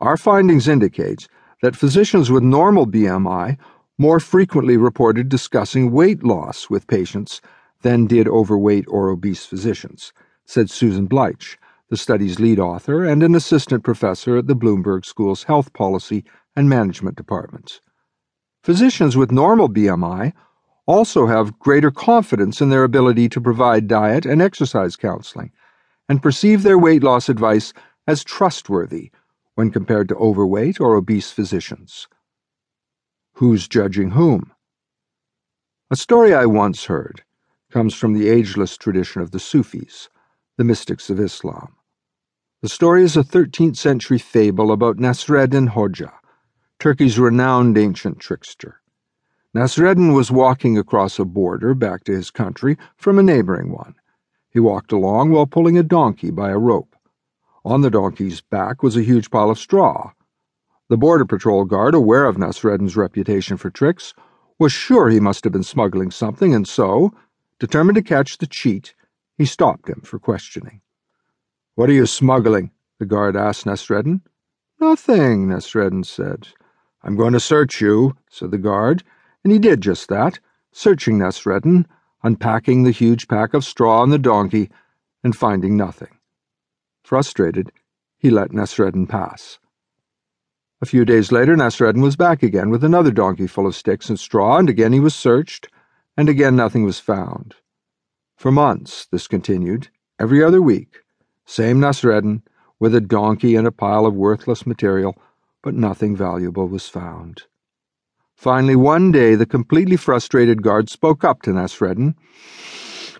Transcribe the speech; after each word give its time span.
Our 0.00 0.16
findings 0.16 0.66
indicate 0.66 1.28
that 1.60 1.76
physicians 1.76 2.30
with 2.30 2.42
normal 2.42 2.86
BMI 2.86 3.58
more 3.98 4.18
frequently 4.18 4.78
reported 4.78 5.28
discussing 5.28 5.92
weight 5.92 6.24
loss 6.24 6.70
with 6.70 6.86
patients 6.86 7.42
than 7.82 8.06
did 8.06 8.26
overweight 8.26 8.86
or 8.88 9.10
obese 9.10 9.44
physicians, 9.44 10.14
said 10.46 10.70
Susan 10.70 11.06
Bleich, 11.06 11.58
the 11.90 11.98
study's 11.98 12.40
lead 12.40 12.58
author 12.58 13.04
and 13.04 13.22
an 13.22 13.34
assistant 13.34 13.84
professor 13.84 14.38
at 14.38 14.46
the 14.46 14.56
Bloomberg 14.56 15.04
School's 15.04 15.42
Health 15.42 15.74
Policy 15.74 16.24
and 16.56 16.66
Management 16.66 17.16
Departments. 17.16 17.82
Physicians 18.64 19.18
with 19.18 19.30
normal 19.30 19.68
BMI 19.68 20.32
also 20.86 21.26
have 21.26 21.58
greater 21.58 21.90
confidence 21.90 22.62
in 22.62 22.70
their 22.70 22.84
ability 22.84 23.28
to 23.28 23.40
provide 23.40 23.86
diet 23.86 24.24
and 24.24 24.40
exercise 24.40 24.96
counseling 24.96 25.52
and 26.08 26.22
perceive 26.22 26.62
their 26.62 26.78
weight 26.78 27.02
loss 27.02 27.28
advice 27.28 27.74
as 28.06 28.24
trustworthy 28.24 29.10
when 29.54 29.70
compared 29.70 30.08
to 30.08 30.16
overweight 30.16 30.80
or 30.80 30.94
obese 30.94 31.30
physicians. 31.30 32.08
Who's 33.34 33.68
judging 33.68 34.10
whom? 34.10 34.52
A 35.90 35.96
story 35.96 36.34
I 36.34 36.46
once 36.46 36.84
heard 36.84 37.24
comes 37.70 37.94
from 37.94 38.12
the 38.12 38.28
ageless 38.28 38.76
tradition 38.76 39.22
of 39.22 39.30
the 39.30 39.40
Sufis, 39.40 40.08
the 40.56 40.64
mystics 40.64 41.10
of 41.10 41.18
Islam. 41.18 41.76
The 42.62 42.68
story 42.68 43.02
is 43.02 43.16
a 43.16 43.24
13th 43.24 43.76
century 43.76 44.18
fable 44.18 44.70
about 44.72 44.98
Nasreddin 44.98 45.70
Hoja, 45.70 46.12
Turkey's 46.78 47.18
renowned 47.18 47.78
ancient 47.78 48.18
trickster. 48.18 48.80
Nasreddin 49.54 50.14
was 50.14 50.30
walking 50.30 50.78
across 50.78 51.18
a 51.18 51.24
border 51.24 51.74
back 51.74 52.04
to 52.04 52.12
his 52.12 52.30
country 52.30 52.76
from 52.96 53.18
a 53.18 53.22
neighboring 53.22 53.72
one. 53.72 53.94
He 54.50 54.60
walked 54.60 54.92
along 54.92 55.30
while 55.30 55.46
pulling 55.46 55.76
a 55.76 55.82
donkey 55.82 56.30
by 56.30 56.50
a 56.50 56.58
rope. 56.58 56.89
On 57.64 57.82
the 57.82 57.90
donkey's 57.90 58.40
back 58.40 58.82
was 58.82 58.96
a 58.96 59.02
huge 59.02 59.30
pile 59.30 59.50
of 59.50 59.58
straw. 59.58 60.12
The 60.88 60.96
Border 60.96 61.26
Patrol 61.26 61.66
guard, 61.66 61.94
aware 61.94 62.24
of 62.24 62.36
Nasreddin's 62.36 62.96
reputation 62.96 63.56
for 63.56 63.70
tricks, 63.70 64.14
was 64.58 64.72
sure 64.72 65.08
he 65.08 65.20
must 65.20 65.44
have 65.44 65.52
been 65.52 65.62
smuggling 65.62 66.10
something, 66.10 66.54
and 66.54 66.66
so, 66.66 67.12
determined 67.58 67.96
to 67.96 68.02
catch 68.02 68.38
the 68.38 68.46
cheat, 68.46 68.94
he 69.36 69.44
stopped 69.44 69.88
him 69.88 70.00
for 70.00 70.18
questioning. 70.18 70.80
What 71.74 71.90
are 71.90 71.94
you 71.94 72.06
smuggling? 72.06 72.70
the 72.98 73.06
guard 73.06 73.36
asked 73.36 73.66
Nasreddin. 73.66 74.20
Nothing, 74.80 75.48
Nasreddin 75.48 76.04
said. 76.04 76.48
I'm 77.02 77.16
going 77.16 77.32
to 77.32 77.40
search 77.40 77.80
you, 77.80 78.16
said 78.30 78.50
the 78.50 78.58
guard, 78.58 79.02
and 79.44 79.52
he 79.52 79.58
did 79.58 79.80
just 79.80 80.08
that, 80.08 80.38
searching 80.72 81.18
Nasreddin, 81.18 81.86
unpacking 82.22 82.82
the 82.82 82.90
huge 82.90 83.28
pack 83.28 83.54
of 83.54 83.64
straw 83.64 84.00
on 84.00 84.10
the 84.10 84.18
donkey, 84.18 84.70
and 85.22 85.36
finding 85.36 85.76
nothing. 85.76 86.19
Frustrated, 87.10 87.72
he 88.18 88.30
let 88.30 88.52
Nasreddin 88.52 89.08
pass. 89.08 89.58
A 90.80 90.86
few 90.86 91.04
days 91.04 91.32
later, 91.32 91.56
Nasreddin 91.56 92.02
was 92.02 92.14
back 92.14 92.40
again 92.40 92.70
with 92.70 92.84
another 92.84 93.10
donkey 93.10 93.48
full 93.48 93.66
of 93.66 93.74
sticks 93.74 94.08
and 94.08 94.16
straw, 94.16 94.58
and 94.58 94.68
again 94.68 94.92
he 94.92 95.00
was 95.00 95.12
searched, 95.12 95.66
and 96.16 96.28
again 96.28 96.54
nothing 96.54 96.84
was 96.84 97.00
found. 97.00 97.56
For 98.36 98.52
months 98.52 99.06
this 99.10 99.26
continued, 99.26 99.88
every 100.20 100.40
other 100.40 100.62
week. 100.62 101.00
Same 101.44 101.80
Nasreddin, 101.80 102.42
with 102.78 102.94
a 102.94 103.00
donkey 103.00 103.56
and 103.56 103.66
a 103.66 103.72
pile 103.72 104.06
of 104.06 104.14
worthless 104.14 104.64
material, 104.64 105.20
but 105.64 105.74
nothing 105.74 106.14
valuable 106.14 106.68
was 106.68 106.88
found. 106.88 107.42
Finally, 108.36 108.76
one 108.76 109.10
day, 109.10 109.34
the 109.34 109.46
completely 109.46 109.96
frustrated 109.96 110.62
guard 110.62 110.88
spoke 110.88 111.24
up 111.24 111.42
to 111.42 111.50
Nasreddin. 111.50 112.14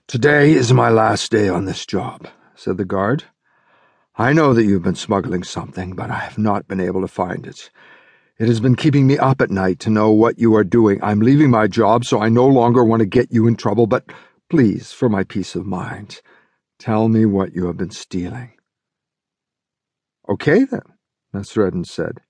Today 0.06 0.52
is 0.52 0.72
my 0.72 0.90
last 0.90 1.32
day 1.32 1.48
on 1.48 1.64
this 1.64 1.84
job, 1.84 2.28
said 2.54 2.76
the 2.76 2.84
guard. 2.84 3.24
I 4.16 4.32
know 4.32 4.52
that 4.54 4.64
you've 4.64 4.82
been 4.82 4.96
smuggling 4.96 5.44
something, 5.44 5.94
but 5.94 6.10
I 6.10 6.18
have 6.18 6.36
not 6.38 6.68
been 6.68 6.80
able 6.80 7.00
to 7.00 7.08
find 7.08 7.46
it. 7.46 7.70
It 8.38 8.48
has 8.48 8.60
been 8.60 8.74
keeping 8.74 9.06
me 9.06 9.18
up 9.18 9.40
at 9.40 9.50
night 9.50 9.78
to 9.80 9.90
know 9.90 10.10
what 10.10 10.38
you 10.38 10.54
are 10.56 10.64
doing. 10.64 10.98
I'm 11.02 11.20
leaving 11.20 11.50
my 11.50 11.66
job, 11.66 12.04
so 12.04 12.20
I 12.20 12.28
no 12.28 12.46
longer 12.46 12.84
want 12.84 13.00
to 13.00 13.06
get 13.06 13.32
you 13.32 13.46
in 13.46 13.54
trouble, 13.54 13.86
but 13.86 14.04
please, 14.48 14.92
for 14.92 15.08
my 15.08 15.24
peace 15.24 15.54
of 15.54 15.66
mind, 15.66 16.22
tell 16.78 17.08
me 17.08 17.24
what 17.24 17.54
you 17.54 17.66
have 17.66 17.76
been 17.76 17.90
stealing. 17.90 18.52
Okay, 20.28 20.64
then, 20.64 20.82
Nasreddin 21.34 21.86
said. 21.86 22.20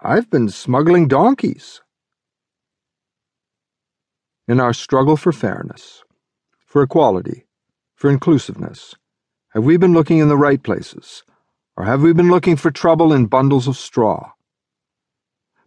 I've 0.00 0.28
been 0.30 0.48
smuggling 0.48 1.08
donkeys. 1.08 1.80
In 4.48 4.60
our 4.60 4.72
struggle 4.74 5.16
for 5.16 5.32
fairness, 5.32 6.02
for 6.66 6.82
equality, 6.82 7.46
for 7.94 8.10
inclusiveness, 8.10 8.94
have 9.54 9.64
we 9.64 9.76
been 9.76 9.92
looking 9.92 10.18
in 10.18 10.28
the 10.28 10.36
right 10.36 10.62
places, 10.62 11.24
or 11.76 11.84
have 11.84 12.00
we 12.00 12.14
been 12.14 12.30
looking 12.30 12.56
for 12.56 12.70
trouble 12.70 13.12
in 13.12 13.26
bundles 13.26 13.68
of 13.68 13.76
straw? 13.76 14.32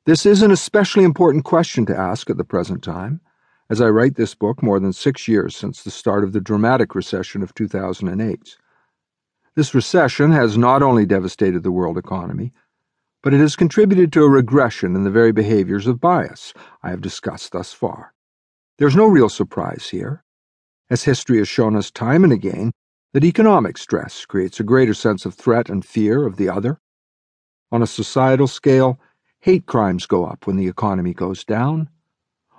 This 0.06 0.26
is 0.26 0.42
an 0.42 0.50
especially 0.50 1.04
important 1.04 1.46
question 1.46 1.86
to 1.86 1.96
ask 1.96 2.30
at 2.32 2.38
the 2.38 2.44
present 2.44 2.84
time, 2.84 3.22
as 3.70 3.82
I 3.82 3.90
write 3.90 4.16
this 4.16 4.34
book 4.34 4.64
more 4.64 4.80
than 4.80 4.92
six 4.92 5.28
years 5.28 5.56
since 5.56 5.84
the 5.84 5.92
start 5.92 6.24
of 6.24 6.34
the 6.34 6.42
dramatic 6.42 6.96
recession 6.96 7.44
of 7.44 7.54
2008. 7.54 8.58
This 9.56 9.76
recession 9.76 10.32
has 10.32 10.58
not 10.58 10.82
only 10.82 11.06
devastated 11.06 11.62
the 11.62 11.72
world 11.72 11.98
economy, 11.98 12.54
but 13.22 13.36
it 13.36 13.40
has 13.40 13.56
contributed 13.56 14.12
to 14.14 14.24
a 14.24 14.30
regression 14.30 14.96
in 14.96 15.04
the 15.04 15.12
very 15.12 15.32
behaviors 15.32 15.86
of 15.86 16.02
bias 16.02 16.54
I 16.82 16.90
have 16.90 17.02
discussed 17.02 17.52
thus 17.52 17.72
far. 17.72 18.16
There's 18.80 18.96
no 18.96 19.06
real 19.06 19.30
surprise 19.30 19.90
here. 19.90 20.24
As 20.90 21.04
history 21.04 21.38
has 21.38 21.48
shown 21.48 21.76
us 21.76 21.92
time 21.92 22.24
and 22.24 22.34
again, 22.34 22.72
that 23.16 23.24
economic 23.24 23.78
stress 23.78 24.26
creates 24.26 24.60
a 24.60 24.64
greater 24.64 24.94
sense 24.94 25.26
of 25.26 25.34
threat 25.34 25.70
and 25.70 25.86
fear 25.86 26.26
of 26.26 26.36
the 26.36 26.50
other. 26.50 26.82
On 27.72 27.82
a 27.82 27.88
societal 27.88 28.46
scale, 28.46 29.00
hate 29.40 29.66
crimes 29.66 30.06
go 30.06 30.26
up 30.26 30.46
when 30.46 30.58
the 30.58 30.68
economy 30.68 31.14
goes 31.14 31.46
down. 31.46 31.88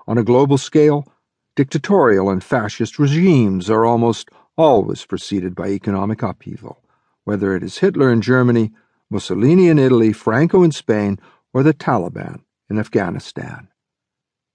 On 0.06 0.16
a 0.16 0.25
global 0.25 0.56
scale, 0.56 1.12
dictatorial 1.56 2.31
and 2.31 2.43
fascist 2.43 2.99
regimes 2.99 3.69
are 3.69 3.84
almost 3.84 4.31
always 4.56 5.05
preceded 5.05 5.55
by 5.55 5.69
economic 5.69 6.22
upheaval, 6.22 6.83
whether 7.25 7.55
it 7.55 7.62
is 7.62 7.77
Hitler 7.77 8.11
in 8.11 8.22
Germany, 8.22 8.72
Mussolini 9.11 9.69
in 9.69 9.78
Italy, 9.78 10.15
Franco 10.15 10.62
in 10.62 10.72
Spain, 10.72 11.21
or 11.53 11.62
the 11.62 11.75
Taliban 11.75 12.41
in 12.71 12.78
Afghanistan. 12.78 13.69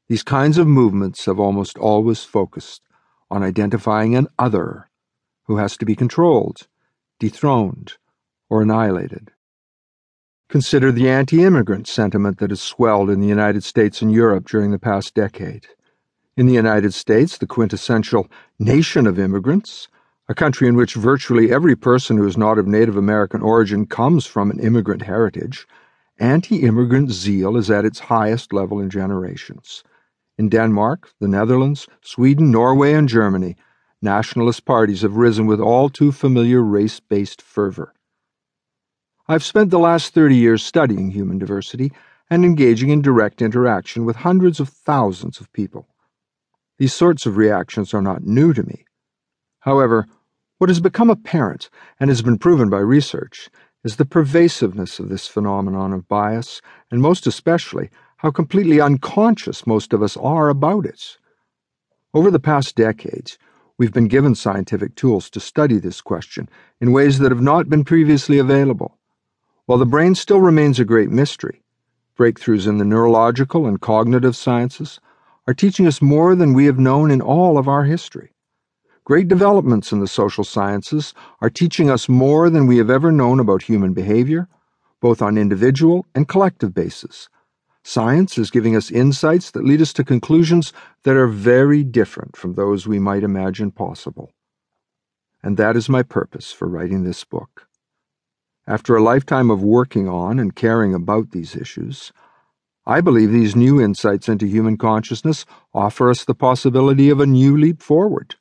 These 0.09 0.23
kinds 0.23 0.57
of 0.57 0.65
movements 0.65 1.25
have 1.25 1.39
almost 1.39 1.77
always 1.77 2.23
focused 2.23 2.81
on 3.29 3.43
identifying 3.43 4.15
an 4.15 4.29
other 4.39 4.87
who 5.43 5.57
has 5.57 5.77
to 5.77 5.85
be 5.85 5.95
controlled, 5.95 6.67
dethroned, 7.19 7.93
or 8.49 8.61
annihilated. 8.61 9.31
Consider 10.49 10.91
the 10.91 11.09
anti 11.09 11.43
immigrant 11.43 11.87
sentiment 11.87 12.39
that 12.39 12.49
has 12.49 12.61
swelled 12.61 13.09
in 13.09 13.21
the 13.21 13.27
United 13.27 13.63
States 13.63 14.01
and 14.01 14.11
Europe 14.11 14.47
during 14.47 14.71
the 14.71 14.79
past 14.79 15.13
decade. 15.13 15.67
In 16.35 16.45
the 16.45 16.53
United 16.53 16.93
States, 16.93 17.37
the 17.37 17.47
quintessential 17.47 18.29
nation 18.59 19.07
of 19.07 19.17
immigrants, 19.17 19.87
a 20.27 20.33
country 20.33 20.67
in 20.67 20.75
which 20.75 20.95
virtually 20.95 21.51
every 21.51 21.75
person 21.75 22.17
who 22.17 22.27
is 22.27 22.37
not 22.37 22.57
of 22.57 22.67
Native 22.67 22.97
American 22.97 23.41
origin 23.41 23.85
comes 23.85 24.25
from 24.25 24.51
an 24.51 24.59
immigrant 24.59 25.03
heritage, 25.03 25.67
anti 26.19 26.63
immigrant 26.63 27.11
zeal 27.11 27.57
is 27.57 27.71
at 27.71 27.85
its 27.85 27.99
highest 27.99 28.53
level 28.53 28.79
in 28.79 28.89
generations. 28.89 29.83
In 30.37 30.49
Denmark, 30.49 31.11
the 31.19 31.27
Netherlands, 31.27 31.87
Sweden, 32.01 32.51
Norway, 32.51 32.93
and 32.93 33.07
Germany, 33.07 33.55
nationalist 34.01 34.65
parties 34.65 35.01
have 35.01 35.15
risen 35.15 35.45
with 35.45 35.59
all 35.59 35.89
too 35.89 36.11
familiar 36.11 36.61
race 36.61 36.99
based 36.99 37.41
fervor. 37.41 37.93
I've 39.27 39.43
spent 39.43 39.69
the 39.69 39.79
last 39.79 40.13
30 40.13 40.35
years 40.35 40.63
studying 40.63 41.11
human 41.11 41.37
diversity 41.37 41.91
and 42.29 42.43
engaging 42.43 42.89
in 42.89 43.01
direct 43.01 43.41
interaction 43.41 44.05
with 44.05 44.17
hundreds 44.17 44.59
of 44.59 44.69
thousands 44.69 45.39
of 45.39 45.51
people. 45.53 45.87
These 46.77 46.93
sorts 46.93 47.25
of 47.25 47.37
reactions 47.37 47.93
are 47.93 48.01
not 48.01 48.23
new 48.23 48.53
to 48.53 48.63
me. 48.63 48.85
However, 49.59 50.07
what 50.57 50.69
has 50.69 50.79
become 50.79 51.09
apparent 51.09 51.69
and 51.99 52.09
has 52.09 52.21
been 52.21 52.37
proven 52.37 52.69
by 52.69 52.79
research 52.79 53.49
is 53.83 53.95
the 53.95 54.05
pervasiveness 54.05 54.99
of 54.99 55.09
this 55.09 55.27
phenomenon 55.27 55.93
of 55.93 56.07
bias, 56.07 56.61
and 56.89 57.01
most 57.01 57.25
especially 57.25 57.89
how 58.17 58.31
completely 58.31 58.79
unconscious 58.79 59.65
most 59.65 59.93
of 59.93 60.03
us 60.03 60.15
are 60.17 60.49
about 60.49 60.85
it. 60.85 61.17
Over 62.13 62.29
the 62.29 62.39
past 62.39 62.75
decades, 62.75 63.37
We've 63.77 63.93
been 63.93 64.07
given 64.07 64.35
scientific 64.35 64.95
tools 64.95 65.29
to 65.31 65.39
study 65.39 65.79
this 65.79 66.01
question 66.01 66.49
in 66.79 66.91
ways 66.91 67.19
that 67.19 67.31
have 67.31 67.41
not 67.41 67.69
been 67.69 67.83
previously 67.83 68.37
available. 68.37 68.97
While 69.65 69.77
the 69.77 69.85
brain 69.85 70.15
still 70.15 70.41
remains 70.41 70.79
a 70.79 70.85
great 70.85 71.09
mystery, 71.09 71.63
breakthroughs 72.17 72.67
in 72.67 72.77
the 72.77 72.85
neurological 72.85 73.65
and 73.65 73.79
cognitive 73.79 74.35
sciences 74.35 74.99
are 75.47 75.53
teaching 75.53 75.87
us 75.87 76.01
more 76.01 76.35
than 76.35 76.53
we 76.53 76.65
have 76.65 76.77
known 76.77 77.09
in 77.09 77.21
all 77.21 77.57
of 77.57 77.67
our 77.67 77.85
history. 77.85 78.33
Great 79.03 79.27
developments 79.27 79.91
in 79.91 79.99
the 79.99 80.07
social 80.07 80.43
sciences 80.43 81.13
are 81.41 81.49
teaching 81.49 81.89
us 81.89 82.07
more 82.07 82.49
than 82.49 82.67
we 82.67 82.77
have 82.77 82.89
ever 82.89 83.11
known 83.11 83.39
about 83.39 83.63
human 83.63 83.93
behavior, 83.93 84.47
both 84.99 85.21
on 85.21 85.37
individual 85.37 86.05
and 86.13 86.27
collective 86.27 86.73
basis 86.73 87.27
Science 87.83 88.37
is 88.37 88.51
giving 88.51 88.75
us 88.75 88.91
insights 88.91 89.51
that 89.51 89.65
lead 89.65 89.81
us 89.81 89.93
to 89.93 90.03
conclusions 90.03 90.71
that 91.03 91.15
are 91.15 91.27
very 91.27 91.83
different 91.83 92.35
from 92.35 92.53
those 92.53 92.87
we 92.87 92.99
might 92.99 93.23
imagine 93.23 93.71
possible. 93.71 94.31
And 95.43 95.57
that 95.57 95.75
is 95.75 95.89
my 95.89 96.03
purpose 96.03 96.51
for 96.51 96.67
writing 96.67 97.03
this 97.03 97.23
book. 97.23 97.67
After 98.67 98.95
a 98.95 99.01
lifetime 99.01 99.49
of 99.49 99.63
working 99.63 100.07
on 100.07 100.37
and 100.37 100.55
caring 100.55 100.93
about 100.93 101.31
these 101.31 101.55
issues, 101.55 102.11
I 102.85 103.01
believe 103.01 103.31
these 103.31 103.55
new 103.55 103.81
insights 103.81 104.29
into 104.29 104.45
human 104.45 104.77
consciousness 104.77 105.45
offer 105.73 106.09
us 106.09 106.23
the 106.23 106.35
possibility 106.35 107.09
of 107.09 107.19
a 107.19 107.25
new 107.25 107.57
leap 107.57 107.81
forward. 107.81 108.35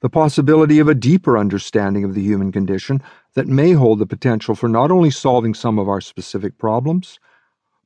The 0.00 0.10
possibility 0.10 0.78
of 0.80 0.88
a 0.88 0.94
deeper 0.94 1.38
understanding 1.38 2.04
of 2.04 2.14
the 2.14 2.22
human 2.22 2.52
condition 2.52 3.02
that 3.34 3.46
may 3.46 3.72
hold 3.72 4.00
the 4.00 4.06
potential 4.06 4.54
for 4.54 4.68
not 4.68 4.90
only 4.90 5.10
solving 5.10 5.54
some 5.54 5.78
of 5.78 5.88
our 5.88 6.00
specific 6.00 6.58
problems, 6.58 7.18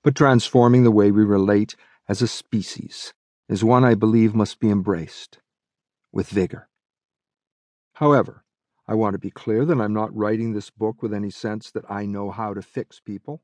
but 0.03 0.15
transforming 0.15 0.85
the 0.85 0.91
way 0.91 1.11
we 1.11 1.25
relate 1.25 1.77
as 2.09 2.23
a 2.23 2.29
species 2.29 3.13
is 3.49 3.63
one 3.63 3.85
I 3.85 3.95
believe 3.95 4.35
must 4.35 4.59
be 4.59 4.71
embraced 4.71 5.39
with 6.13 6.29
vigor. 6.29 6.69
However, 7.95 8.45
I 8.89 8.95
want 8.95 9.15
to 9.15 9.19
be 9.19 9.31
clear 9.31 9.65
that 9.65 9.81
I'm 9.81 9.93
not 9.93 10.15
writing 10.17 10.53
this 10.53 10.71
book 10.71 11.03
with 11.03 11.15
any 11.15 11.31
sense 11.31 11.71
that 11.71 11.89
I 11.91 12.07
know 12.07 12.31
how 12.31 12.55
to 12.55 12.63
fix 12.63 13.01
people. 13.01 13.43